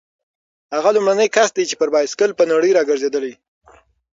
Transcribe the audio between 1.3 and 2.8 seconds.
کس دی چې پر بایسکل په نړۍ